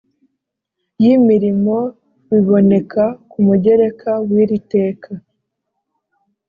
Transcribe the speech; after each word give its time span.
y 1.03 1.05
imirimo 1.15 1.77
biboneka 2.29 3.03
ku 3.29 3.37
mugereka 3.47 4.09
w 4.29 4.31
iri 4.43 4.59
teka 4.71 5.11